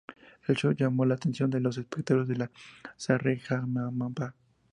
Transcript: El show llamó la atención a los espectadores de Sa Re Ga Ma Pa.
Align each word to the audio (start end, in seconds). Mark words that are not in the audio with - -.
El 0.47 0.55
show 0.57 0.71
llamó 0.71 1.05
la 1.05 1.13
atención 1.13 1.53
a 1.53 1.59
los 1.59 1.77
espectadores 1.77 2.27
de 2.27 2.49
Sa 2.97 3.19
Re 3.19 3.39
Ga 3.47 3.63
Ma 3.67 4.09
Pa. 4.09 4.33